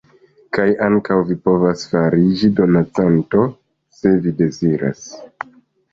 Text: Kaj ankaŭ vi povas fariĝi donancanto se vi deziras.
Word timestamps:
Kaj 0.57 0.63
ankaŭ 0.85 1.17
vi 1.31 1.37
povas 1.49 1.83
fariĝi 1.91 2.51
donancanto 2.61 3.45
se 3.99 4.17
vi 4.25 4.35
deziras. 4.45 5.05